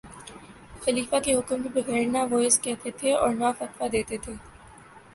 خلیفہ 0.81 1.15
کے 1.25 1.33
حکم 1.35 1.61
کے 1.63 1.69
بغیر 1.75 2.07
نہ 2.07 2.25
وعظ 2.31 2.59
کہتے 2.61 2.91
تھے 2.99 3.13
اور 3.13 3.33
نہ 3.35 3.51
فتویٰ 3.59 3.91
دیتے 3.91 4.17
تھے 4.23 4.33